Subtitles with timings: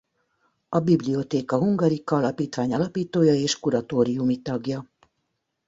[0.75, 4.89] A Bibliotheca Hungarica Alapítvány alapítója és kuratóriumi tagja.